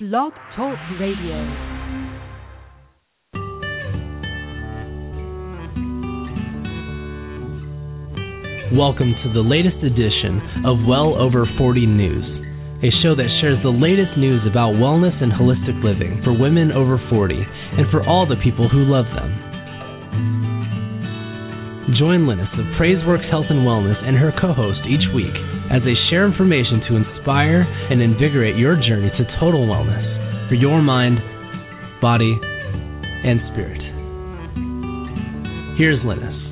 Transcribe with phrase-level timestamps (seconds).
[0.00, 1.38] Blog Talk Radio.
[8.74, 12.26] Welcome to the latest edition of Well Over 40 News,
[12.82, 16.98] a show that shares the latest news about wellness and holistic living for women over
[17.08, 19.30] 40 and for all the people who love them.
[22.00, 25.94] Join Linus of Praiseworks Health and Wellness and her co host each week as they
[26.08, 31.18] share information to inspire and invigorate your journey to total wellness for your mind,
[32.00, 33.80] body, and spirit.
[35.76, 36.44] Here's Linus.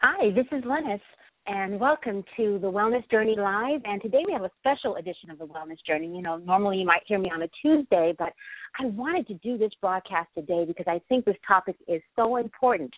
[0.00, 1.02] Hi, this is Linus,
[1.46, 3.80] and welcome to the Wellness Journey Live.
[3.84, 6.06] And today we have a special edition of the Wellness Journey.
[6.06, 8.32] You know, normally you might hear me on a Tuesday, but
[8.78, 12.92] I wanted to do this broadcast today because I think this topic is so important.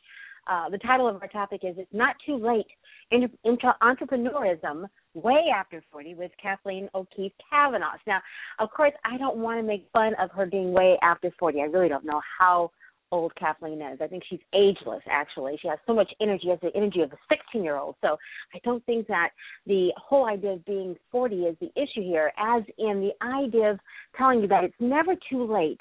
[0.50, 2.66] Uh, the title of our topic is It's Not Too Late
[3.10, 7.98] Inter- Inter- Entrepreneurism Way After 40 with Kathleen O'Keefe Kanavos.
[8.06, 8.20] Now,
[8.58, 11.60] of course, I don't want to make fun of her being way after 40.
[11.60, 12.70] I really don't know how
[13.12, 14.00] old Kathleen is.
[14.00, 15.56] I think she's ageless, actually.
[15.60, 17.94] She has so much energy, has the energy of a 16 year old.
[18.00, 18.16] So
[18.54, 19.30] I don't think that
[19.66, 23.78] the whole idea of being 40 is the issue here, as in the idea of
[24.16, 25.78] telling you that it's never too late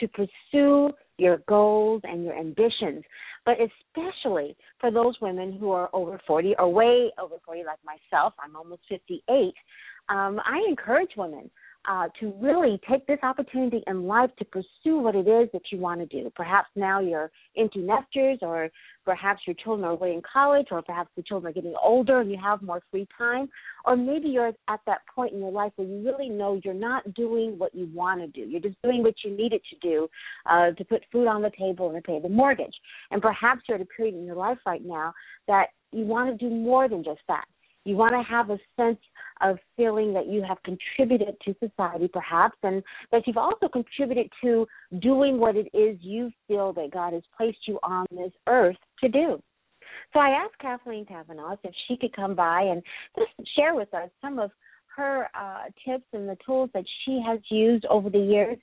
[0.00, 3.04] to pursue your goals and your ambitions,
[3.46, 8.34] but especially for those women who are over 40 or way over 40, like myself.
[8.42, 9.54] I'm almost 58.
[10.08, 11.50] Um, I encourage women
[11.88, 15.78] uh, to really take this opportunity in life to pursue what it is that you
[15.78, 16.30] want to do.
[16.34, 18.70] Perhaps now you're into nesters, or
[19.04, 22.30] perhaps your children are away in college, or perhaps the children are getting older and
[22.30, 23.48] you have more free time,
[23.84, 27.12] or maybe you're at that point in your life where you really know you're not
[27.14, 28.48] doing what you want to do.
[28.48, 30.08] You're just doing what you need it to do
[30.46, 32.74] uh, to put food on the table and to pay the mortgage.
[33.10, 35.12] And perhaps you're at a period in your life right now
[35.48, 37.44] that you want to do more than just that.
[37.84, 38.98] You want to have a sense
[39.40, 44.66] of feeling that you have contributed to society, perhaps, and that you've also contributed to
[45.00, 49.08] doing what it is you feel that God has placed you on this earth to
[49.08, 49.42] do.
[50.12, 52.82] So I asked Kathleen Kanavos if she could come by and
[53.18, 54.50] just share with us some of
[54.96, 58.58] her uh, tips and the tools that she has used over the years.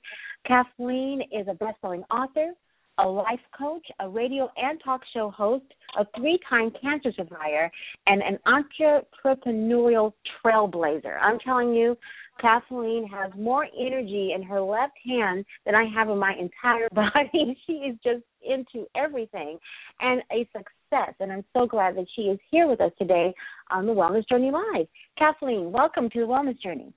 [0.46, 2.52] Kathleen is a best-selling author,
[2.98, 5.64] a life coach, a radio and talk show host,
[5.98, 7.70] a three time cancer survivor,
[8.06, 10.12] and an entrepreneurial
[10.44, 11.18] trailblazer.
[11.20, 11.96] I'm telling you,
[12.40, 17.56] Kathleen has more energy in her left hand than I have in my entire body.
[17.66, 19.58] she is just into everything
[20.00, 21.14] and a success.
[21.20, 23.32] And I'm so glad that she is here with us today
[23.70, 24.86] on the Wellness Journey Live.
[25.18, 26.92] Kathleen, welcome to the Wellness Journey.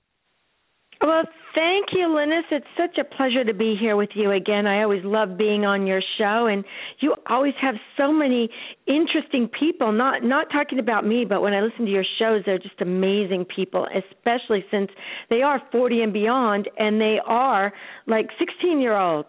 [1.06, 1.22] Well,
[1.54, 2.46] thank you, Linus.
[2.50, 4.66] It's such a pleasure to be here with you again.
[4.66, 6.64] I always love being on your show, and
[6.98, 8.50] you always have so many
[8.88, 9.92] interesting people.
[9.92, 13.44] Not not talking about me, but when I listen to your shows, they're just amazing
[13.54, 13.86] people.
[13.94, 14.90] Especially since
[15.30, 17.72] they are forty and beyond, and they are
[18.08, 19.28] like sixteen year olds.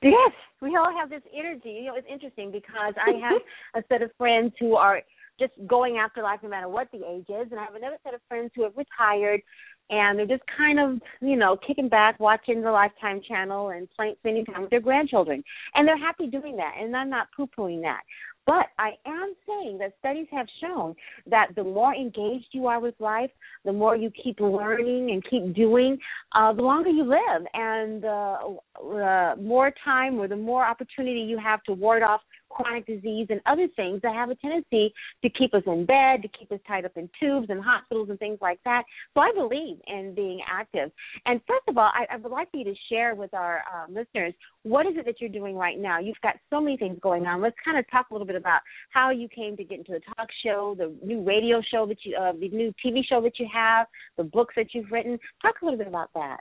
[0.00, 0.30] Yes,
[0.62, 1.70] we all have this energy.
[1.70, 3.42] You know, it's interesting because I have
[3.82, 5.02] a set of friends who are
[5.40, 8.14] just going after life no matter what the age is, and I have another set
[8.14, 9.42] of friends who have retired
[9.90, 14.14] and they're just kind of you know kicking back watching the lifetime channel and playing
[14.20, 15.42] spending time with their grandchildren.
[15.74, 18.00] And they're happy doing that and i'm not poo pooing that.
[18.46, 20.94] But I am saying that studies have shown
[21.26, 23.30] that the more engaged you are with life,
[23.64, 25.98] the more you keep learning and keep doing,
[26.34, 28.38] uh, the longer you live, and uh,
[28.84, 32.20] uh, more time or the more opportunity you have to ward off
[32.54, 34.92] chronic disease and other things that have a tendency
[35.22, 38.18] to keep us in bed, to keep us tied up in tubes and hospitals and
[38.18, 38.84] things like that.
[39.14, 40.90] So I believe in being active.
[41.26, 43.86] And first of all, I, I would like for you to share with our uh,
[43.90, 45.98] listeners what is it that you're doing right now.
[45.98, 47.42] You've got so many things going on.
[47.42, 50.00] Let's kind of talk a little bit about how you came to get into the
[50.16, 53.46] talk show, the new radio show that you, uh, the new TV show that you
[53.52, 53.86] have,
[54.16, 55.18] the books that you've written.
[55.42, 56.40] Talk a little bit about that.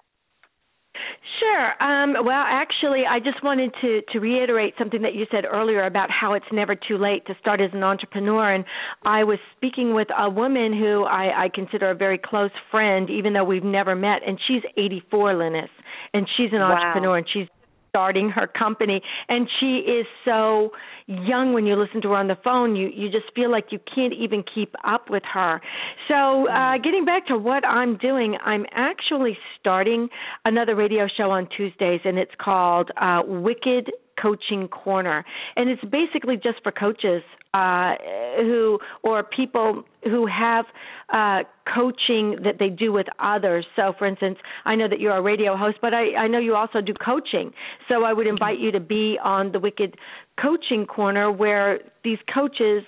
[1.39, 1.83] Sure.
[1.83, 6.10] Um, well, actually, I just wanted to, to reiterate something that you said earlier about
[6.10, 8.54] how it's never too late to start as an entrepreneur.
[8.54, 8.65] And
[9.04, 13.33] I was speaking with a woman who I, I consider a very close friend, even
[13.33, 15.69] though we've never met, and she's 84, Linus,
[16.13, 16.71] and she's an wow.
[16.71, 17.48] entrepreneur, and she's
[17.94, 19.01] starting her company.
[19.30, 20.72] And she is so
[21.06, 22.75] young when you listen to her on the phone.
[22.75, 25.62] You you just feel like you can't even keep up with her.
[26.07, 30.10] So uh getting back to what i'm doing i'm actually starting
[30.45, 33.92] another radio show on tuesdays and it's called uh wicked
[34.24, 35.25] coaching corner
[35.58, 37.22] and it's basically just for coaches
[37.54, 37.94] uh,
[38.38, 40.66] who or people who have
[41.14, 41.40] uh,
[41.74, 43.66] coaching that they do with others.
[43.75, 46.56] So, for instance, I know that you're a radio host, but I, I know you
[46.56, 47.52] also do coaching.
[47.88, 49.98] So, I would invite you to be on the Wicked
[50.42, 52.84] Coaching Corner, where these coaches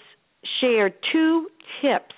[0.59, 1.47] share two
[1.81, 2.15] tips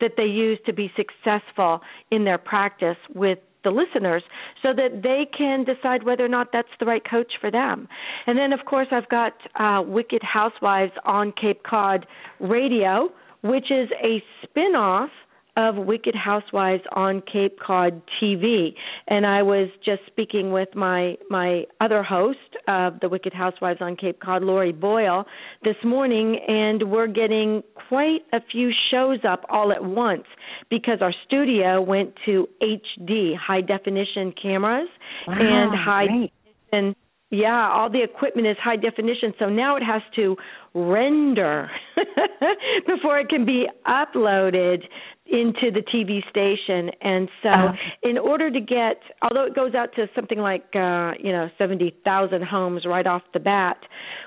[0.00, 1.80] that they use to be successful
[2.10, 4.22] in their practice with the listeners
[4.62, 7.88] so that they can decide whether or not that's the right coach for them.
[8.26, 12.06] And then, of course, I've got uh, Wicked Housewives on Cape Cod
[12.38, 13.08] Radio,
[13.42, 15.10] which is a spin off
[15.56, 18.74] of Wicked Housewives on Cape Cod TV.
[19.08, 22.38] And I was just speaking with my my other host
[22.68, 25.24] of the Wicked Housewives on Cape Cod, Lori Boyle,
[25.64, 30.24] this morning, and we're getting quite a few shows up all at once
[30.70, 34.88] because our studio went to HD, high definition cameras
[35.26, 36.30] wow, and high
[36.72, 36.94] and
[37.30, 40.36] yeah, all the equipment is high definition, so now it has to
[40.74, 41.68] render
[42.86, 44.82] before it can be uploaded
[45.28, 46.90] into the TV station.
[47.00, 47.72] And so, Uh-huh.
[48.04, 52.44] in order to get, although it goes out to something like, uh, you know, 70,000
[52.44, 53.76] homes right off the bat,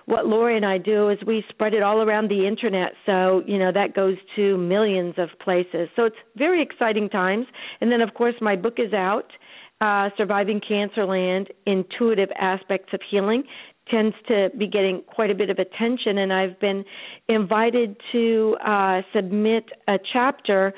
[0.07, 2.91] what Lori and I do is we spread it all around the internet.
[3.05, 5.87] So, you know, that goes to millions of places.
[5.95, 7.47] So, it's very exciting times.
[7.79, 9.31] And then, of course, my book is out
[9.81, 13.43] uh, Surviving Cancerland Intuitive Aspects of Healing
[13.89, 16.85] tends to be getting quite a bit of attention, and I've been
[17.27, 20.73] invited to uh, submit a chapter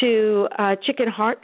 [0.00, 1.40] to uh, Chicken Heart,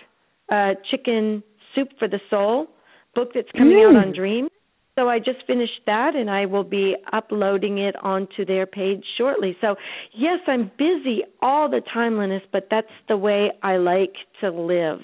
[0.50, 1.42] uh, Chicken
[1.74, 2.66] Soup for the Soul
[3.14, 3.90] book that's coming Mm.
[3.90, 4.48] out on Dream.
[4.94, 9.56] So I just finished that, and I will be uploading it onto their page shortly.
[9.60, 9.76] So
[10.12, 15.00] yes, I'm busy all the time, Linus, but that's the way I like to live.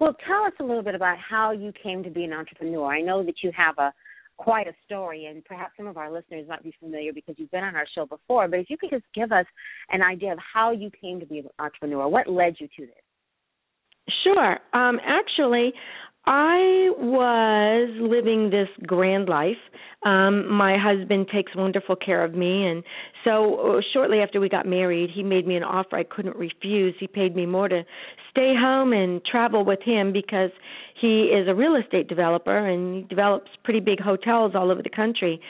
[0.00, 2.92] Well, tell us a little bit about how you came to be an entrepreneur.
[2.92, 3.92] I know that you have a
[4.36, 7.64] quite a story, and perhaps some of our listeners might be familiar because you've been
[7.64, 8.48] on our show before.
[8.48, 9.46] But if you could just give us
[9.90, 14.14] an idea of how you came to be an entrepreneur, what led you to this?
[14.24, 14.58] Sure.
[14.72, 15.72] Um, actually,
[16.26, 19.56] I was living this grand life.
[20.04, 22.82] Um, my husband takes wonderful care of me, and
[23.24, 26.94] so uh, shortly after we got married, he made me an offer I couldn't refuse.
[27.00, 27.84] He paid me more to
[28.30, 30.50] stay home and travel with him because
[31.00, 34.90] he is a real estate developer and he develops pretty big hotels all over the
[34.90, 35.40] country.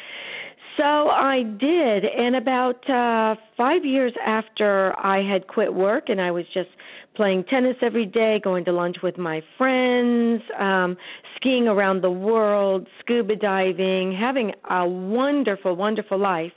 [0.76, 6.30] So I did, and about uh five years after I had quit work and I
[6.32, 6.70] was just
[7.14, 10.96] playing tennis every day, going to lunch with my friends, um,
[11.36, 16.52] skiing around the world, scuba diving, having a wonderful, wonderful life,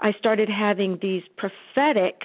[0.00, 2.22] I started having these prophetic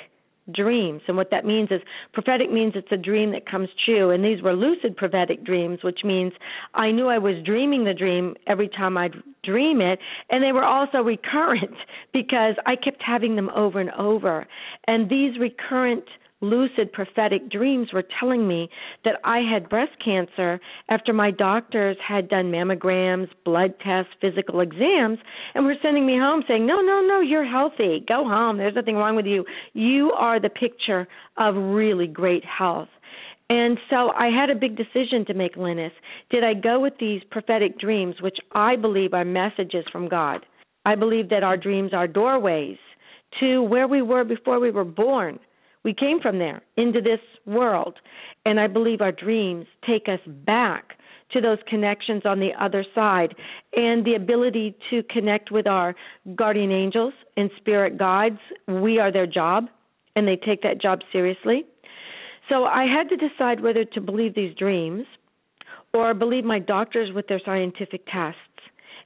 [0.54, 1.02] dreams.
[1.08, 1.82] And what that means is
[2.14, 4.10] prophetic means it's a dream that comes true.
[4.10, 6.34] And these were lucid prophetic dreams, which means
[6.74, 10.00] I knew I was dreaming the dream every time I'd dream it.
[10.30, 11.76] And they were also recurrent
[12.14, 14.48] because I kept having them over and over.
[14.88, 16.06] And these recurrent
[16.42, 18.70] lucid prophetic dreams were telling me
[19.06, 20.60] that I had breast cancer
[20.90, 25.20] after my doctors had done mammograms, blood tests, physical exams,
[25.56, 28.04] and were sending me home saying, No, no, no, you're healthy.
[28.08, 28.58] Go home.
[28.58, 29.46] There's nothing wrong with you.
[29.74, 31.08] You are the picture
[31.38, 32.90] of really great health.
[33.50, 35.92] And so I had a big decision to make, Linus.
[36.30, 40.46] Did I go with these prophetic dreams, which I believe are messages from God?
[40.86, 42.78] I believe that our dreams are doorways
[43.40, 45.38] to where we were before we were born.
[45.84, 47.96] We came from there into this world.
[48.46, 50.94] And I believe our dreams take us back
[51.32, 53.36] to those connections on the other side
[53.76, 55.96] and the ability to connect with our
[56.36, 58.40] guardian angels and spirit guides.
[58.68, 59.68] We are their job,
[60.16, 61.66] and they take that job seriously.
[62.50, 65.06] So I had to decide whether to believe these dreams
[65.94, 68.40] or believe my doctors with their scientific tests.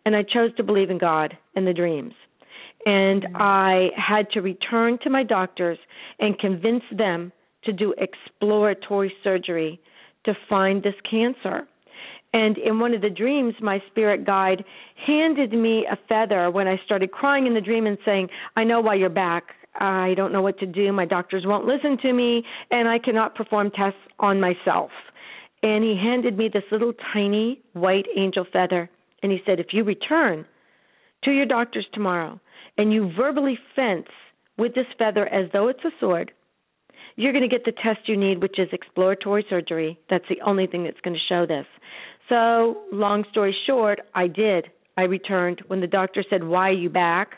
[0.05, 2.13] And I chose to believe in God and the dreams.
[2.85, 5.79] And I had to return to my doctors
[6.19, 7.31] and convince them
[7.63, 9.79] to do exploratory surgery
[10.25, 11.67] to find this cancer.
[12.33, 14.63] And in one of the dreams, my spirit guide
[15.07, 18.81] handed me a feather when I started crying in the dream and saying, I know
[18.81, 19.45] why you're back.
[19.79, 20.91] I don't know what to do.
[20.91, 24.91] My doctors won't listen to me, and I cannot perform tests on myself.
[25.63, 28.89] And he handed me this little tiny white angel feather.
[29.23, 30.45] And he said, If you return
[31.23, 32.39] to your doctors tomorrow
[32.77, 34.07] and you verbally fence
[34.57, 36.31] with this feather as though it's a sword,
[37.15, 39.97] you're going to get the test you need, which is exploratory surgery.
[40.09, 41.65] That's the only thing that's going to show this.
[42.27, 44.67] So, long story short, I did.
[44.97, 47.29] I returned when the doctor said, Why are you back?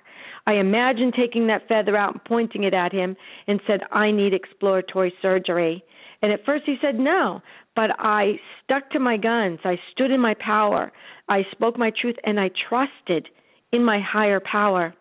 [0.45, 3.17] I imagined taking that feather out and pointing it at him
[3.47, 5.83] and said, I need exploratory surgery.
[6.21, 7.41] And at first he said no,
[7.75, 9.59] but I stuck to my guns.
[9.65, 10.91] I stood in my power.
[11.27, 13.27] I spoke my truth and I trusted
[13.73, 14.93] in my higher power.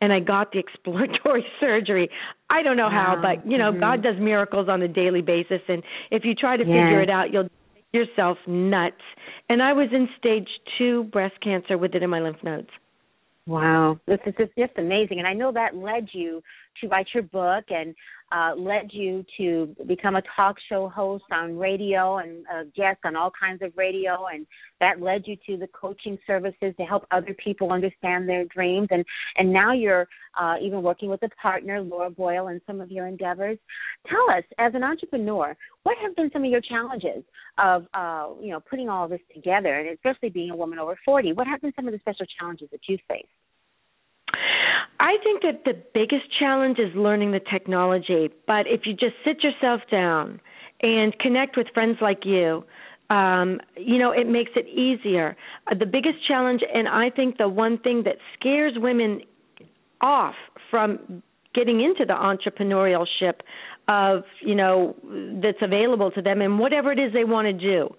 [0.00, 2.08] And I got the exploratory surgery.
[2.48, 3.80] I don't know how, but you know, mm-hmm.
[3.80, 6.68] God does miracles on a daily basis and if you try to yes.
[6.68, 7.48] figure it out, you'll
[7.92, 9.02] yourself nuts.
[9.48, 12.68] And I was in stage 2 breast cancer with it in my lymph nodes.
[13.46, 16.40] Wow, this is just amazing, and I know that led you
[16.80, 17.94] to write your book and
[18.32, 23.16] uh, led you to become a talk show host on radio and a guest on
[23.16, 24.46] all kinds of radio, and
[24.80, 29.04] that led you to the coaching services to help other people understand their dreams, and
[29.36, 30.08] and now you're
[30.40, 33.58] uh, even working with a partner, Laura Boyle, in some of your endeavors.
[34.08, 37.24] Tell us, as an entrepreneur, what have been some of your challenges
[37.58, 41.32] of uh, you know putting all this together, and especially being a woman over forty?
[41.32, 43.26] What have been some of the special challenges that you face?
[45.00, 48.30] I think that the biggest challenge is learning the technology.
[48.46, 50.40] But if you just sit yourself down
[50.82, 52.64] and connect with friends like you,
[53.08, 55.36] um, you know, it makes it easier.
[55.66, 59.22] Uh, the biggest challenge, and I think the one thing that scares women
[60.02, 60.34] off
[60.70, 61.22] from
[61.54, 63.42] getting into the entrepreneurial ship
[63.88, 64.94] of, you know,
[65.42, 67.92] that's available to them and whatever it is they want to do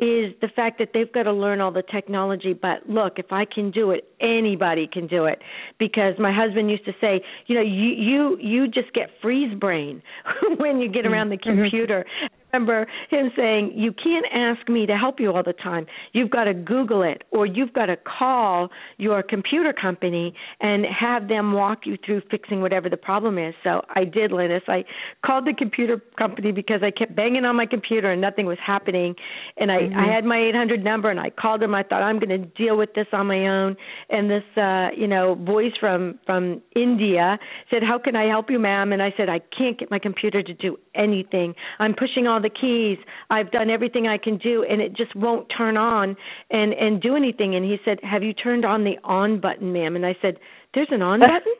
[0.00, 2.54] is the fact that they've got to learn all the technology.
[2.54, 5.40] But look, if I can do it, anybody can do it.
[5.78, 10.02] Because my husband used to say, you know, you you you just get freeze brain
[10.56, 11.60] when you get around the mm-hmm.
[11.60, 12.06] computer
[12.52, 15.86] remember him saying, "You can't ask me to help you all the time.
[16.12, 21.28] You've got to Google it, or you've got to call your computer company and have
[21.28, 24.62] them walk you through fixing whatever the problem is." So I did, Linus.
[24.68, 24.84] I
[25.24, 29.14] called the computer company because I kept banging on my computer and nothing was happening,
[29.56, 29.98] and I mm-hmm.
[29.98, 31.74] I had my 800 number and I called them.
[31.74, 33.76] I thought I'm going to deal with this on my own,
[34.08, 37.38] and this uh, you know voice from from India
[37.70, 40.42] said, "How can I help you, ma'am?" And I said, "I can't get my computer
[40.42, 41.54] to do anything.
[41.78, 42.98] I'm pushing all the keys.
[43.30, 46.16] I've done everything I can do, and it just won't turn on
[46.50, 49.96] and and do anything." And he said, "Have you turned on the on button, ma'am?"
[49.96, 50.38] And I said,
[50.74, 51.54] "There's an on button."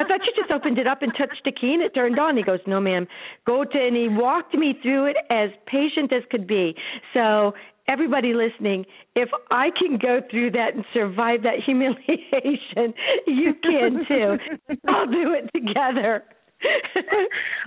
[0.00, 2.36] I thought you just opened it up and touched a key and it turned on.
[2.36, 3.06] He goes, No, ma'am.
[3.46, 6.74] Go to, and he walked me through it as patient as could be.
[7.12, 7.54] So,
[7.88, 12.94] everybody listening, if I can go through that and survive that humiliation,
[13.26, 14.36] you can too.
[14.88, 16.24] I'll do it together.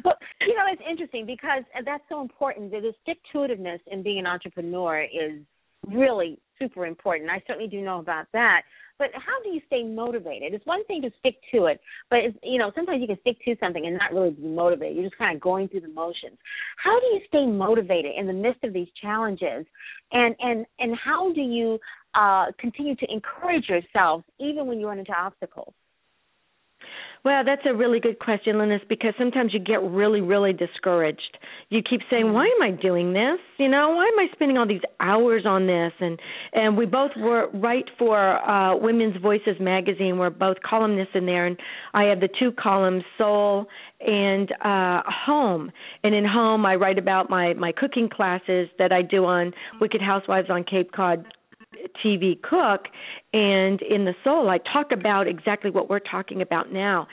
[0.04, 0.66] well, you know,
[0.98, 2.72] interesting because that's so important.
[2.72, 5.42] The stick to itiveness in being an entrepreneur is
[5.88, 7.30] really super important.
[7.30, 8.62] I certainly do know about that.
[9.00, 10.56] But how do you stay motivated?
[10.56, 13.38] It's one thing to stick to it, but it's, you know sometimes you can stick
[13.46, 14.96] to something and not really be motivated.
[14.96, 16.40] You're just kind of going through the motions.
[16.84, 19.68] How do you stay motivated in the midst of these challenges?
[20.12, 21.78] And and and how do you
[22.16, 25.76] uh, continue to encourage yourself even when you run into obstacles?
[27.28, 31.38] Well, that's a really good question, Linus, because sometimes you get really, really discouraged.
[31.68, 33.38] You keep saying, "Why am I doing this?
[33.58, 36.18] You know, why am I spending all these hours on this?" And
[36.54, 38.18] and we both were write for
[38.50, 40.18] uh Women's Voices magazine.
[40.18, 41.60] We're both columnists in there, and
[41.94, 43.68] I have the two columns, Soul
[44.00, 45.70] and uh Home.
[46.06, 50.02] And in Home, I write about my my cooking classes that I do on Wicked
[50.02, 51.26] Housewives on Cape Cod
[52.04, 52.86] TV cook
[53.34, 57.08] and in the soul I talk about exactly what we're talking about now.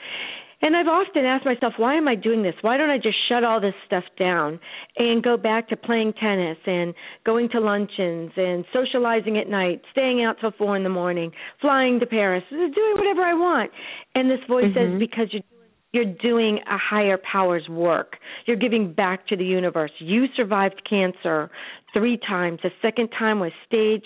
[0.61, 2.55] And I've often asked myself, why am I doing this?
[2.61, 4.59] Why don't I just shut all this stuff down
[4.97, 6.93] and go back to playing tennis and
[7.25, 11.31] going to luncheons and socializing at night, staying out till four in the morning,
[11.61, 13.71] flying to Paris, doing whatever I want?
[14.15, 14.93] And this voice mm-hmm.
[14.93, 15.43] says, because you're
[15.91, 18.17] you're doing a higher power's work.
[18.45, 19.91] You're giving back to the universe.
[19.99, 21.49] You survived cancer
[21.93, 22.59] three times.
[22.63, 24.03] The second time was stage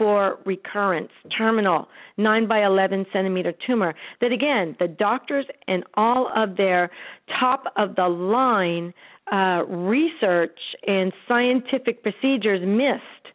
[0.00, 3.94] for recurrence, terminal, 9 by 11 centimeter tumor.
[4.22, 6.90] That again, the doctors and all of their
[7.38, 8.94] top of the line
[9.30, 13.34] uh, research and scientific procedures missed.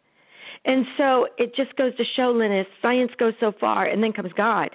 [0.64, 4.32] And so it just goes to show, Linus, science goes so far, and then comes
[4.36, 4.70] God.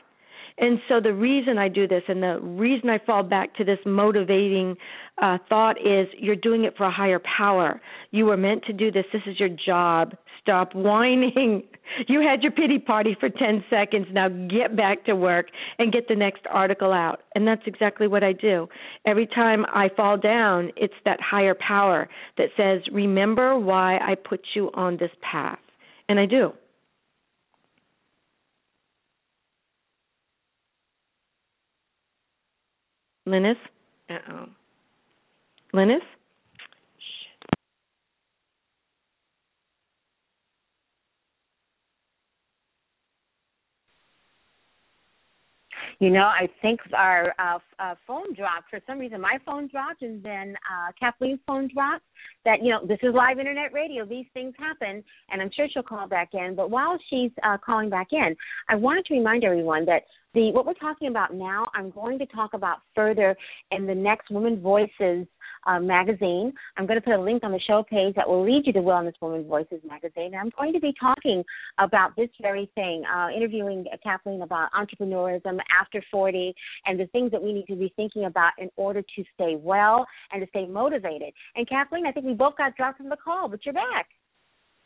[0.58, 3.79] And so the reason I do this and the reason I fall back to this
[3.86, 4.75] motivating
[5.22, 7.81] uh, thought is you're doing it for a higher power.
[8.12, 9.05] You were meant to do this.
[9.13, 10.15] This is your job.
[10.41, 11.63] Stop whining.
[12.08, 14.08] You had your pity party for 10 seconds.
[14.13, 17.20] Now get back to work and get the next article out.
[17.36, 18.70] And that's exactly what I do.
[19.05, 24.39] Every time I fall down, it's that higher power that says, Remember why I put
[24.55, 25.60] you on this path.
[26.08, 26.53] And I do.
[33.25, 33.57] Linus?
[34.09, 34.45] Uh oh.
[35.73, 36.01] Linus?
[46.01, 48.71] You know, I think our uh, uh, phone dropped.
[48.71, 52.03] For some reason, my phone dropped, and then uh, Kathleen's phone dropped.
[52.43, 54.03] That you know, this is live internet radio.
[54.03, 56.55] These things happen, and I'm sure she'll call back in.
[56.55, 58.35] But while she's uh, calling back in,
[58.67, 60.01] I wanted to remind everyone that
[60.33, 63.35] the what we're talking about now, I'm going to talk about further
[63.71, 65.27] in the next Women Voices
[65.67, 66.53] uh, magazine.
[66.77, 68.79] I'm going to put a link on the show page that will lead you to
[68.79, 70.27] Wellness Women Voices magazine.
[70.33, 71.43] And I'm going to be talking
[71.77, 76.53] about this very thing, uh, interviewing Kathleen about entrepreneurism after 40
[76.85, 80.05] and the things that we need to be thinking about in order to stay well
[80.31, 81.33] and to stay motivated.
[81.55, 84.07] And Kathleen, I think we both got dropped from the call, but you're back.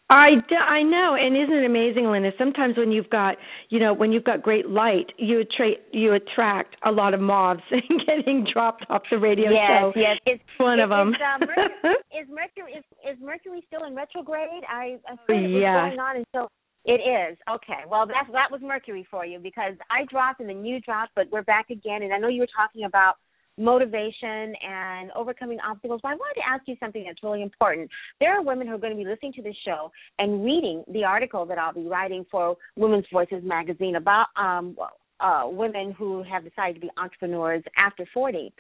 [0.08, 2.30] I, I know, and isn't it amazing, Linda?
[2.38, 3.38] Sometimes when you've got,
[3.70, 7.64] you know, when you've got great light, you attract you attract a lot of moths
[8.06, 9.94] getting dropped off the radio yes, show.
[9.96, 11.10] Yes, yes, one of them.
[11.10, 14.64] Is, uh, Mercury, is Mercury is, is Mercury still in retrograde?
[14.70, 15.90] I, thought it yeah.
[15.90, 16.52] going on until
[16.86, 17.90] it is okay.
[17.90, 21.32] Well, that that was Mercury for you because I dropped and then you dropped, but
[21.32, 22.04] we're back again.
[22.04, 23.16] And I know you were talking about
[23.58, 26.02] motivation and overcoming obstacles.
[26.04, 27.90] But I wanted to ask you something that's really important.
[28.20, 31.04] There are women who are going to be listening to this show and reading the
[31.04, 34.76] article that I'll be writing for Women's Voices magazine about um,
[35.20, 38.54] uh, women who have decided to be entrepreneurs after 40.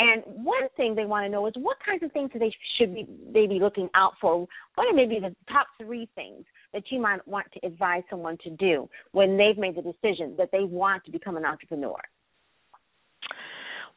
[0.00, 3.06] And one thing they want to know is what kinds of things they should be
[3.34, 4.46] they be looking out for.
[4.76, 8.50] What are maybe the top three things that you might want to advise someone to
[8.50, 11.96] do when they've made the decision that they want to become an entrepreneur?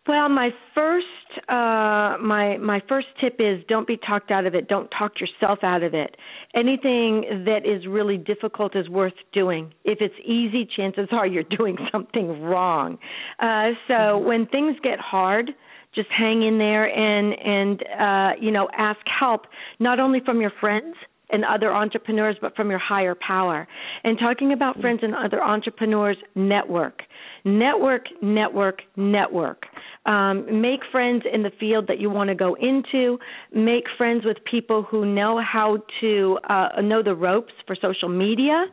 [0.08, 1.06] Well, my first
[1.48, 4.68] uh my my first tip is don't be talked out of it.
[4.68, 6.18] Don't talk yourself out of it.
[6.56, 9.74] Anything that is really difficult is worth doing.
[9.86, 12.98] If it's easy, chances are you're doing something wrong.
[13.40, 14.28] Uh so mm-hmm.
[14.28, 15.52] when things get hard,
[15.94, 19.46] just hang in there and and uh you know, ask help
[19.80, 20.96] not only from your friends
[21.32, 23.68] and other entrepreneurs, but from your higher power.
[24.04, 24.82] And talking about mm-hmm.
[24.82, 27.04] friends and other entrepreneurs, network.
[27.44, 29.64] Network, network, network.
[30.06, 33.20] Um, make friends in the field that you want to go into.
[33.54, 38.66] Make friends with people who know how to uh, know the ropes for social media.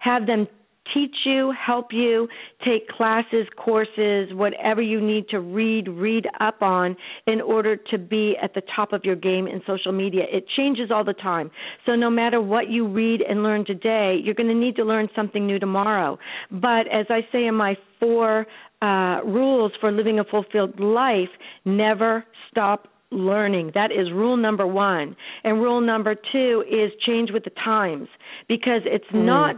[0.00, 0.46] Have them
[0.92, 2.28] teach you, help you,
[2.64, 8.34] take classes, courses, whatever you need to read, read up on in order to be
[8.42, 10.24] at the top of your game in social media.
[10.30, 11.50] It changes all the time.
[11.86, 15.08] So no matter what you read and learn today, you're going to need to learn
[15.16, 16.18] something new tomorrow.
[16.50, 18.46] But as I say in my four
[18.82, 21.30] uh, rules for living a fulfilled life,
[21.64, 23.70] never stop learning.
[23.74, 25.16] That is rule number one.
[25.44, 28.08] And rule number two is change with the times
[28.48, 29.24] because it's mm.
[29.24, 29.56] not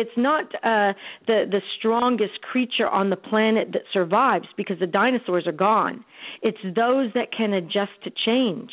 [0.00, 0.92] it's not uh
[1.26, 6.04] the the strongest creature on the planet that survives because the dinosaurs are gone.
[6.42, 8.70] It's those that can adjust to change.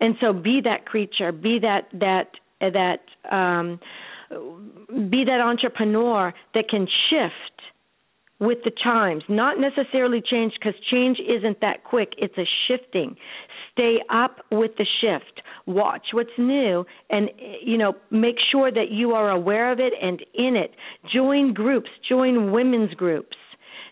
[0.00, 2.28] And so be that creature be that that
[2.60, 3.78] that um
[5.10, 7.56] be that entrepreneur that can shift
[8.38, 9.22] with the times.
[9.28, 12.12] Not necessarily change because change isn't that quick.
[12.18, 13.16] It's a shifting.
[13.72, 15.42] Stay up with the shift.
[15.66, 17.30] Watch what's new and
[17.62, 20.72] you know make sure that you are aware of it and in it.
[21.12, 21.90] Join groups.
[22.08, 23.36] Join women's groups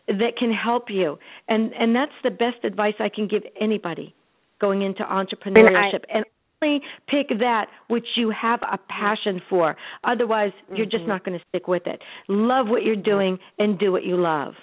[0.06, 1.18] that can help you.
[1.48, 4.14] And and that's the best advice i can give anybody
[4.60, 6.24] going into entrepreneurship and, I, and
[6.64, 10.76] only pick that which you have a passion for otherwise mm-hmm.
[10.76, 11.08] you're just mm-hmm.
[11.10, 14.54] not going to stick with it love what you're doing and do what you love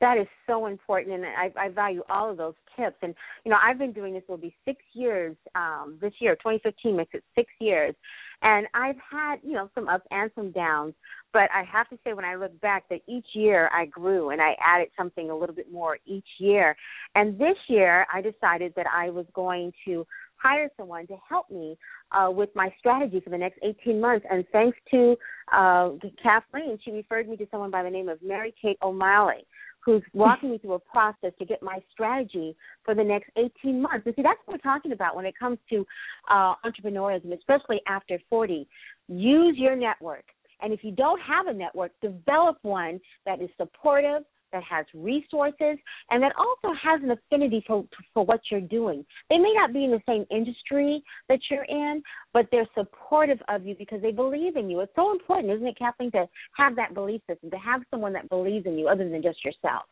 [0.00, 2.96] that is so important and I, I value all of those tips.
[3.02, 6.96] And you know i've been doing this will be six years um this year 2015
[6.96, 7.94] makes it six years.
[8.42, 10.94] And i've had you know some ups and some downs
[11.32, 14.40] but i have to say when i look back that each year i grew and
[14.40, 16.76] i added something a little bit more each year.
[17.14, 20.06] And this year i decided that i was going to
[20.44, 21.76] hire someone to help me
[22.12, 24.26] uh, with my strategy for the next 18 months.
[24.30, 25.16] And thanks to
[25.52, 25.90] uh,
[26.22, 29.46] Kathleen, she referred me to someone by the name of Mary Kate O'Malley,
[29.84, 34.06] who's walking me through a process to get my strategy for the next 18 months.
[34.06, 35.86] And see, that's what we're talking about when it comes to
[36.30, 38.66] uh, entrepreneurship, especially after 40.
[39.08, 40.24] Use your network.
[40.62, 44.22] And if you don't have a network, develop one that is supportive,
[44.54, 45.76] that has resources,
[46.10, 49.04] and that also has an affinity for for what you're doing.
[49.28, 53.66] They may not be in the same industry that you're in, but they're supportive of
[53.66, 54.80] you because they believe in you.
[54.80, 58.30] It's so important, isn't it, Kathleen, to have that belief system, to have someone that
[58.30, 59.84] believes in you other than just yourself.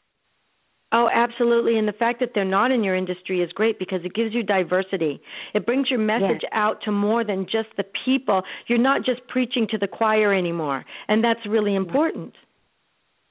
[0.95, 1.79] Oh, absolutely.
[1.79, 4.43] And the fact that they're not in your industry is great because it gives you
[4.43, 5.23] diversity.
[5.55, 6.53] It brings your message yes.
[6.53, 8.43] out to more than just the people.
[8.67, 10.85] You're not just preaching to the choir anymore.
[11.09, 12.35] And that's really important.
[12.35, 12.45] Yes.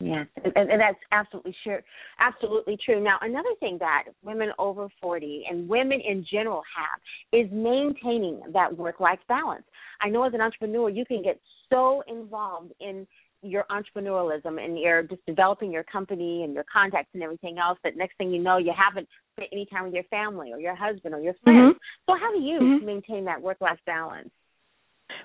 [0.03, 1.81] Yes, and, and that's absolutely sure,
[2.19, 3.01] absolutely true.
[3.03, 8.75] Now, another thing that women over 40 and women in general have is maintaining that
[8.75, 9.63] work-life balance.
[10.01, 13.07] I know as an entrepreneur, you can get so involved in
[13.43, 17.97] your entrepreneurialism and you're just developing your company and your contacts and everything else that
[17.97, 21.15] next thing you know you haven't spent any time with your family or your husband
[21.15, 21.75] or your friends.
[21.75, 22.11] Mm-hmm.
[22.11, 22.85] So how do you mm-hmm.
[22.85, 24.29] maintain that work life balance?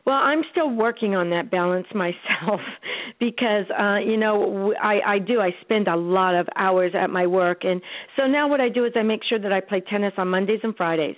[0.07, 2.61] Well, I'm still working on that balance myself
[3.19, 7.27] because uh you know I I do I spend a lot of hours at my
[7.27, 7.83] work and
[8.17, 10.61] so now what I do is I make sure that I play tennis on Mondays
[10.63, 11.17] and Fridays.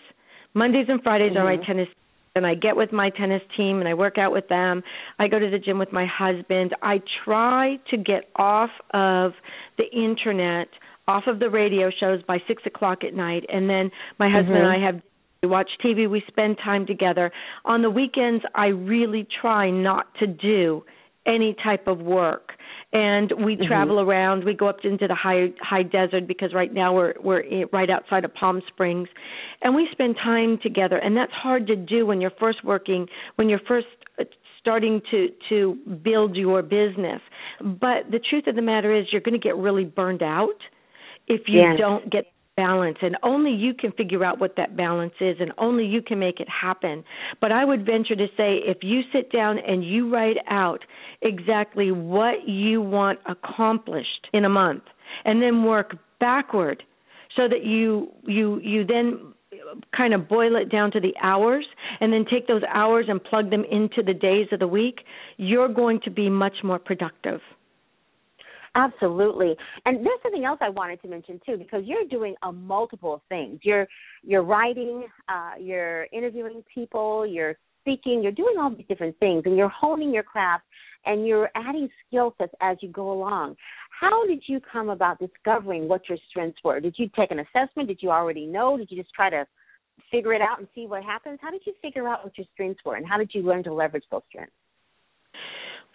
[0.55, 1.39] Mondays and Fridays mm-hmm.
[1.39, 1.65] are my mm-hmm.
[1.67, 1.89] tennis
[2.35, 4.83] and I get with my tennis team and I work out with them.
[5.19, 6.75] I go to the gym with my husband.
[6.83, 9.33] I try to get off of
[9.77, 10.69] the internet,
[11.07, 14.65] off of the radio shows by six o'clock at night, and then my husband mm-hmm.
[14.65, 15.03] and I have
[15.43, 17.31] we watch TV, we spend time together.
[17.65, 20.85] On the weekends, I really try not to do
[21.27, 22.53] any type of work
[22.93, 23.67] and we mm-hmm.
[23.67, 27.67] travel around we go up into the high high desert because right now we're we're
[27.71, 29.09] right outside of Palm Springs
[29.63, 33.49] and we spend time together and that's hard to do when you're first working when
[33.49, 33.87] you're first
[34.19, 34.25] uh,
[34.59, 37.21] starting to to build your business
[37.61, 40.59] but the truth of the matter is you're going to get really burned out
[41.27, 41.79] if you yes.
[41.79, 42.25] don't get
[42.59, 46.19] balance and only you can figure out what that balance is and only you can
[46.19, 47.05] make it happen.
[47.41, 50.81] But i would venture to say if you sit down and you write out
[51.23, 54.83] exactly what you want accomplished in a month
[55.25, 56.83] and then work backward
[57.37, 59.33] so that you you you then
[59.97, 61.67] kind of boil it down to the hours
[62.01, 64.99] and then take those hours and plug them into the days of the week
[65.37, 67.41] you're going to be much more productive
[68.75, 69.57] Absolutely.
[69.87, 73.21] And there's something else I wanted to mention too, because you're doing a multiple of
[73.29, 73.61] things.
[73.63, 73.89] You're
[74.23, 79.57] you're writing, uh, you're interviewing people, you're speaking, you're doing all these different things, and
[79.57, 80.65] you're honing your craft,
[81.07, 83.57] and you're adding skill sets as you go along.
[83.99, 86.79] How did you come about discovering what your strengths were?
[86.81, 87.89] Did you take an assessment?
[87.89, 88.77] Did you already know?
[88.77, 89.47] Did you just try to
[90.11, 91.39] figure it out and see what happens?
[91.41, 93.73] How did you figure out what your strengths were, and how did you learn to
[93.73, 94.53] leverage those strengths?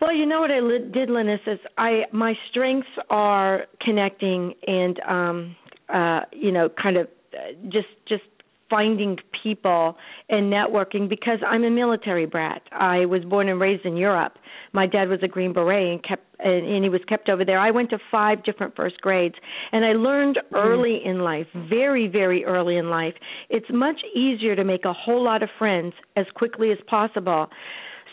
[0.01, 4.99] Well, you know what I li- did, Linus, is I my strengths are connecting and
[5.07, 5.55] um
[5.93, 8.23] uh you know kind of uh, just just
[8.69, 9.95] finding people
[10.29, 12.63] and networking because I'm a military brat.
[12.71, 14.33] I was born and raised in Europe.
[14.71, 17.59] My dad was a Green Beret and kept and, and he was kept over there.
[17.59, 19.35] I went to five different first grades
[19.71, 20.57] and I learned mm.
[20.57, 23.13] early in life, very very early in life,
[23.49, 27.49] it's much easier to make a whole lot of friends as quickly as possible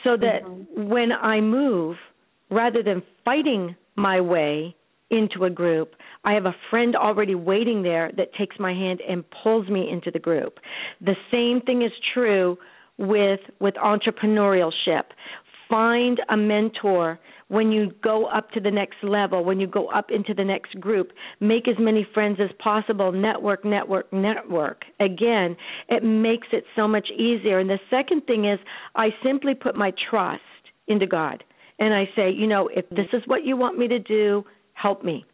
[0.05, 0.89] so that mm-hmm.
[0.89, 1.97] when I move,
[2.51, 4.75] rather than fighting my way
[5.11, 9.25] into a group, I have a friend already waiting there that takes my hand and
[9.43, 10.59] pulls me into the group.
[11.01, 12.59] The same thing is true
[12.99, 15.05] with with entrepreneurship.
[15.70, 20.11] Find a mentor when you go up to the next level, when you go up
[20.11, 24.83] into the next group, make as many friends as possible, network, network, network.
[25.00, 25.56] Again,
[25.88, 27.59] it makes it so much easier.
[27.59, 28.59] And the second thing is,
[28.94, 30.42] I simply put my trust
[30.88, 31.42] into God.
[31.78, 35.02] And I say, you know, if this is what you want me to do, help
[35.02, 35.24] me.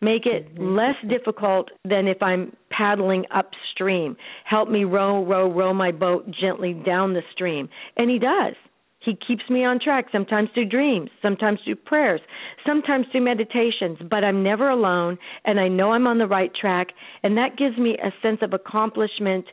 [0.00, 0.76] Make it mm-hmm.
[0.76, 4.16] less difficult than if I'm paddling upstream.
[4.44, 7.68] Help me row, row, row my boat gently down the stream.
[7.96, 8.54] And he does.
[9.06, 12.20] He keeps me on track, sometimes through dreams, sometimes through prayers,
[12.66, 16.88] sometimes through meditations, but I'm never alone and I know I'm on the right track
[17.22, 19.44] and that gives me a sense of accomplishment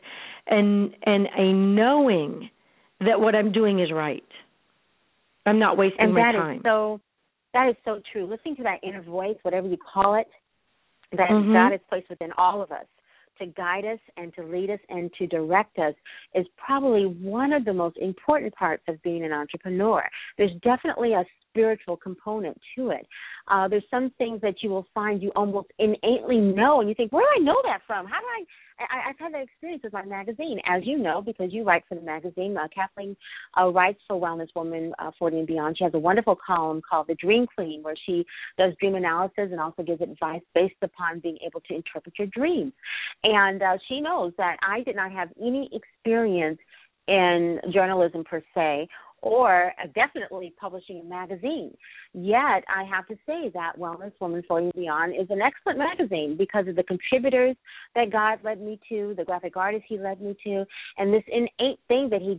[0.48, 2.50] and and a knowing
[3.00, 4.24] that what I'm doing is right.
[5.46, 6.56] I'm not wasting and my time.
[6.56, 7.00] Is so
[7.52, 8.26] that is so true.
[8.26, 10.26] Listening to that inner voice, whatever you call it,
[11.12, 11.52] that mm-hmm.
[11.52, 12.86] God has placed within all of us
[13.38, 15.94] to guide us and to lead us and to direct us
[16.34, 20.04] is probably one of the most important parts of being an entrepreneur.
[20.38, 23.06] There's definitely a spiritual component to it.
[23.48, 27.12] Uh, there's some things that you will find you almost innately know, and you think,
[27.12, 28.06] where do I know that from?
[28.06, 28.44] How do I?
[28.80, 31.94] I I've had that experience with my magazine, as you know, because you write for
[31.94, 32.56] the magazine.
[32.56, 33.16] Uh, Kathleen
[33.56, 35.78] uh, writes for Wellness Woman uh, 40 and Beyond.
[35.78, 38.24] She has a wonderful column called The Dream Queen, where she
[38.58, 42.72] does dream analysis and also gives advice based upon being able to interpret your dreams.
[43.22, 46.58] And uh, she knows that I did not have any experience
[47.06, 48.88] in journalism per se
[49.24, 51.74] or definitely publishing a magazine.
[52.12, 56.68] Yet, I have to say that Wellness Woman 40 Beyond is an excellent magazine because
[56.68, 57.56] of the contributors
[57.94, 60.66] that God led me to, the graphic artists He led me to,
[60.98, 62.38] and this innate thing that He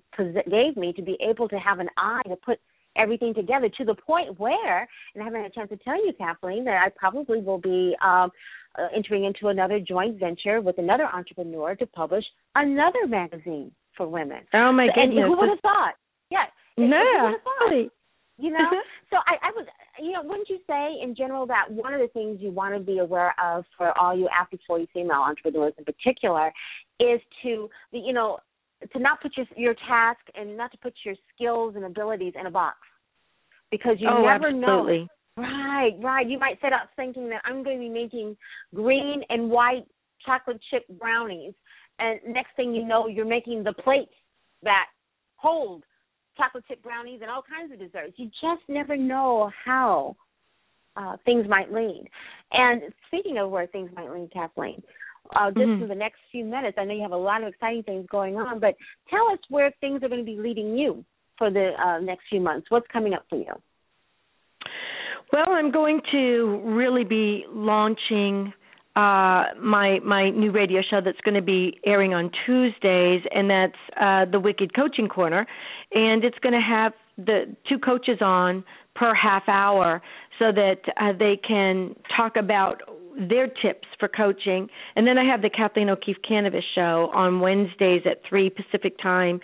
[0.49, 2.59] gave me to be able to have an eye to put
[2.95, 6.13] everything together to the point where, and I haven't had a chance to tell you,
[6.15, 8.29] Kathleen, that I probably will be um,
[8.77, 14.41] uh, entering into another joint venture with another entrepreneur to publish another magazine for women.
[14.53, 15.17] Oh my goodness!
[15.17, 15.95] And who would have thought?
[16.29, 16.45] Yeah,
[16.77, 17.35] no.
[18.37, 18.69] You know,
[19.09, 19.65] so I, I was,
[19.99, 22.79] you know, wouldn't you say in general that one of the things you want to
[22.79, 26.51] be aware of for all you after 40 female entrepreneurs in particular
[26.99, 28.39] is to, you know,
[28.91, 32.45] to not put your your task and not to put your skills and abilities in
[32.45, 32.77] a box
[33.71, 34.99] because you oh, never absolutely.
[34.99, 35.07] know.
[35.37, 36.27] Right, right.
[36.27, 38.37] You might set up thinking that I'm going to be making
[38.73, 39.85] green and white
[40.25, 41.53] chocolate chip brownies,
[41.99, 44.13] and next thing you know, you're making the plates
[44.63, 44.85] that
[45.37, 45.83] hold
[46.37, 48.13] chocolate chip brownies and all kinds of desserts.
[48.17, 50.15] You just never know how
[50.97, 52.09] uh, things might lead.
[52.51, 54.81] And speaking of where things might lead, Kathleen,
[55.35, 55.79] uh, just Mhm.
[55.79, 58.37] for the next few minutes, I know you have a lot of exciting things going
[58.37, 58.75] on, but
[59.09, 61.03] tell us where things are going to be leading you
[61.37, 62.69] for the uh, next few months.
[62.69, 63.53] What's coming up for you?
[65.33, 68.53] Well, I'm going to really be launching
[68.95, 73.73] uh my my new radio show that's going to be airing on Tuesdays and that's
[73.99, 75.45] uh the Wicked Coaching Corner.
[75.93, 78.63] And it's going to have the two coaches on
[78.95, 80.01] per half hour
[80.39, 82.81] so that uh, they can talk about
[83.17, 84.67] their tips for coaching.
[84.95, 89.39] And then I have the Kathleen O'Keefe Kanavos show on Wednesdays at 3 Pacific time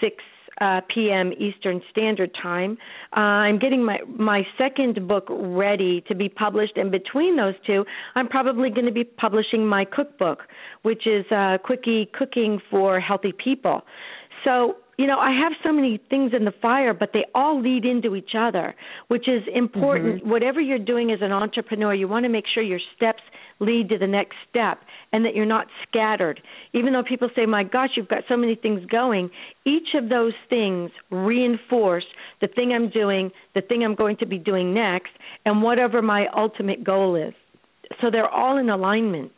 [0.00, 0.14] 6
[0.60, 1.32] uh, p.m.
[1.38, 2.78] Eastern Standard Time.
[3.16, 7.84] Uh, I'm getting my my second book ready to be published, and between those two,
[8.14, 10.40] I'm probably going to be publishing my cookbook,
[10.82, 13.82] which is uh, Quickie Cooking for Healthy People.
[14.44, 17.84] So you know, I have so many things in the fire, but they all lead
[17.84, 18.74] into each other,
[19.08, 20.20] which is important.
[20.20, 20.30] Mm-hmm.
[20.30, 23.22] Whatever you're doing as an entrepreneur, you want to make sure your steps
[23.58, 24.78] lead to the next step
[25.12, 26.40] and that you're not scattered.
[26.72, 29.30] Even though people say, my gosh, you've got so many things going,
[29.64, 32.04] each of those things reinforce
[32.40, 35.10] the thing I'm doing, the thing I'm going to be doing next,
[35.44, 37.34] and whatever my ultimate goal is.
[38.00, 39.32] So they're all in alignment.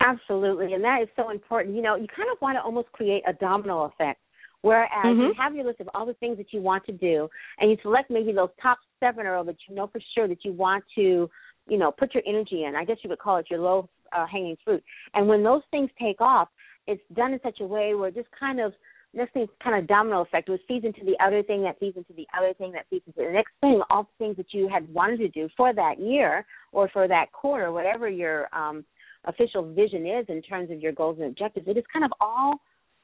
[0.00, 1.76] Absolutely, and that is so important.
[1.76, 4.18] You know, you kind of want to almost create a domino effect.
[4.62, 5.28] Whereas Mhm.
[5.28, 7.28] you have your list of all the things that you want to do,
[7.58, 10.52] and you select maybe those top seven or that you know for sure that you
[10.52, 11.28] want to,
[11.68, 12.74] you know, put your energy in.
[12.74, 14.82] I guess you would call it your low uh, hanging fruit.
[15.14, 16.48] And when those things take off,
[16.86, 18.72] it's done in such a way where just kind of
[19.14, 22.14] this thing kind of domino effect, which feeds into the other thing that feeds into
[22.14, 23.80] the other thing that feeds into the next thing.
[23.90, 27.30] All the things that you had wanted to do for that year or for that
[27.32, 28.84] quarter, whatever your um,
[29.24, 32.54] official vision is in terms of your goals and objectives, it just kind of all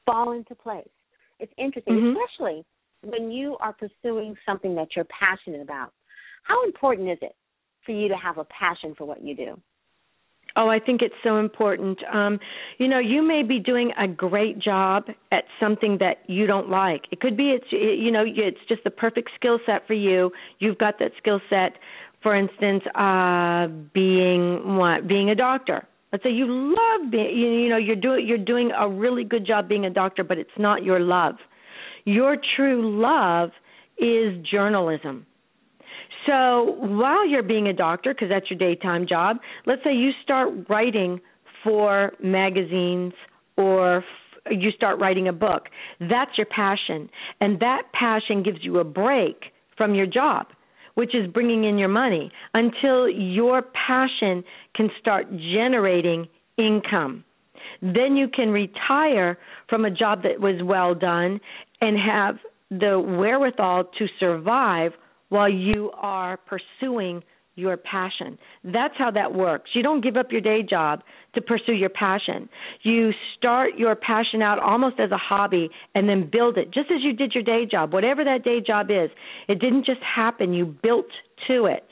[0.05, 0.89] fall into place.
[1.39, 2.15] It's interesting, Mhm.
[2.15, 2.65] especially
[3.03, 5.93] when you are pursuing something that you're passionate about.
[6.43, 7.35] How important is it
[7.85, 9.59] for you to have a passion for what you do?
[10.55, 11.99] Oh, I think it's so important.
[12.11, 12.39] Um,
[12.79, 17.03] you know, you may be doing a great job at something that you don't like.
[17.11, 20.31] It could be it's you know it's just the perfect skill set for you.
[20.59, 21.73] You've got that skill set.
[22.23, 25.87] For instance, uh, being what being a doctor.
[26.11, 29.45] Let's say you love being you, you know you're doing you're doing a really good
[29.45, 31.35] job being a doctor, but it's not your love.
[32.05, 33.51] Your true love
[33.97, 35.25] is journalism.
[36.29, 40.49] So while you're being a doctor, because that's your daytime job, let's say you start
[40.69, 41.19] writing
[41.63, 43.13] for magazines
[43.57, 45.69] or f- you start writing a book.
[45.99, 47.09] That's your passion.
[47.41, 50.47] And that passion gives you a break from your job,
[50.93, 54.43] which is bringing in your money until your passion
[54.75, 56.27] can start generating
[56.59, 57.23] income.
[57.81, 61.39] Then you can retire from a job that was well done
[61.81, 62.35] and have
[62.69, 64.91] the wherewithal to survive
[65.29, 67.23] while you are pursuing
[67.55, 68.37] your passion.
[68.63, 69.71] That's how that works.
[69.73, 71.01] You don't give up your day job
[71.35, 72.49] to pursue your passion.
[72.83, 77.01] You start your passion out almost as a hobby and then build it, just as
[77.01, 79.09] you did your day job, whatever that day job is.
[79.47, 81.07] It didn't just happen, you built
[81.47, 81.83] to it.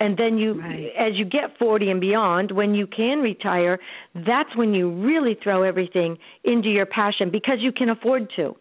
[0.00, 0.92] And then you, Right.
[0.98, 3.78] as you get 40 and beyond, when you can retire,
[4.14, 8.56] that's when you really throw everything into your passion because you can afford to.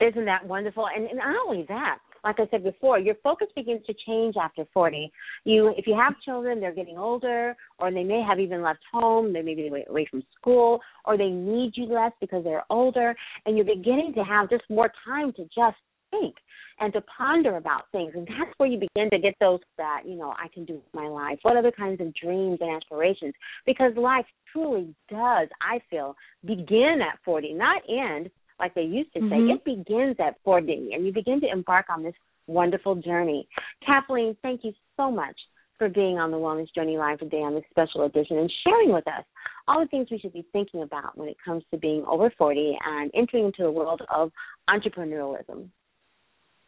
[0.00, 0.86] Isn't that wonderful?
[0.86, 4.66] And, and not only that, like I said before, your focus begins to change after
[4.74, 5.12] 40.
[5.44, 9.32] You, if you have children, they're getting older, or they may have even left home.
[9.32, 13.14] They may be away, from school, or they need you less because they're older,
[13.46, 15.76] and you're beginning to have just more time to just
[16.10, 16.34] think
[16.80, 18.10] and to ponder about things.
[18.14, 20.94] And that's where you begin to get those that you know I can do with
[20.94, 21.38] my life.
[21.42, 23.34] What other kinds of dreams and aspirations?
[23.66, 29.20] Because life truly does, I feel, begin at 40, not end like they used to
[29.20, 29.36] say.
[29.36, 29.54] Mhm.
[29.54, 32.14] It begins at 40, and you begin to embark on this
[32.46, 33.48] wonderful journey.
[33.84, 35.36] Kathleen, thank you so much
[35.78, 39.06] for being on the Wellness Journey Live today on this special edition and sharing with
[39.08, 39.24] us
[39.68, 42.78] all the things we should be thinking about when it comes to being over 40
[42.84, 44.32] and entering into the world of
[44.70, 45.68] entrepreneurialism.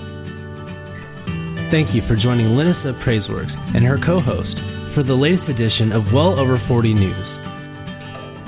[1.72, 4.52] Thank you for joining Linissa Praiseworks and her co host
[4.92, 7.26] for the latest edition of Well Over 40 News.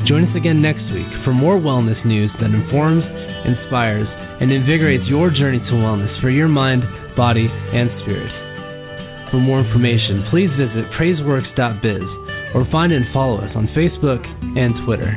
[0.04, 3.00] Join us again next week for more wellness news that informs,
[3.48, 4.04] inspires,
[4.44, 6.85] and invigorates your journey to wellness for your mind,
[7.16, 8.28] body, and spirit.
[9.33, 15.16] For more information, please visit praiseworks.biz or find and follow us on Facebook and Twitter.